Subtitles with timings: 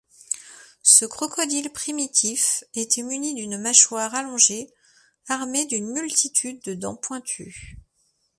[0.81, 4.73] Ce crocodile primitif était muni d'une mâchoire allongée,
[5.27, 7.77] armée d'une multitude de dents pointues.